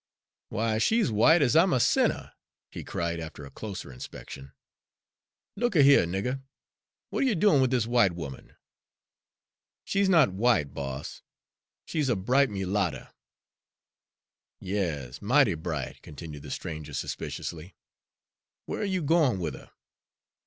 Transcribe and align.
"Why, 0.49 0.79
she's 0.79 1.11
white, 1.11 1.43
as 1.43 1.55
I'm 1.55 1.71
a 1.73 1.79
sinner!" 1.79 2.33
he 2.71 2.83
cried, 2.83 3.19
after 3.19 3.45
a 3.45 3.51
closer 3.51 3.93
inspection. 3.93 4.51
"Look 5.55 5.75
a 5.75 5.83
here, 5.83 6.07
nigger, 6.07 6.41
what 7.11 7.23
are 7.23 7.27
you 7.27 7.35
doin' 7.35 7.61
with 7.61 7.69
this 7.69 7.85
white 7.85 8.13
woman?" 8.13 8.55
"She's 9.85 10.09
not 10.09 10.29
w'ite, 10.29 10.73
boss, 10.73 11.21
she's 11.85 12.09
a 12.09 12.15
bright 12.15 12.49
mulatter." 12.49 13.13
"Yas, 14.59 15.21
mighty 15.21 15.53
bright," 15.53 16.01
continued 16.01 16.41
the 16.41 16.49
stranger 16.49 16.93
suspiciously. 16.95 17.75
"Where 18.65 18.81
are 18.81 18.85
you 18.85 19.03
goin' 19.03 19.37
with 19.39 19.53
her?" 19.53 19.69